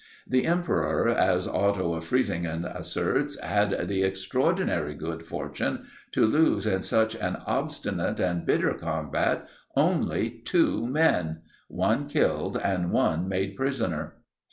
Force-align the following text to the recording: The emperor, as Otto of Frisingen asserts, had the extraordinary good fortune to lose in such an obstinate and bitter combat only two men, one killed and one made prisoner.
The 0.27 0.47
emperor, 0.47 1.07
as 1.09 1.47
Otto 1.47 1.93
of 1.93 2.05
Frisingen 2.05 2.65
asserts, 2.65 3.39
had 3.39 3.87
the 3.87 4.01
extraordinary 4.01 4.95
good 4.95 5.23
fortune 5.27 5.85
to 6.13 6.25
lose 6.25 6.65
in 6.65 6.81
such 6.81 7.15
an 7.15 7.35
obstinate 7.45 8.19
and 8.19 8.43
bitter 8.43 8.73
combat 8.73 9.47
only 9.75 10.41
two 10.43 10.87
men, 10.87 11.43
one 11.67 12.07
killed 12.09 12.57
and 12.57 12.91
one 12.91 13.29
made 13.29 13.55
prisoner. 13.55 14.15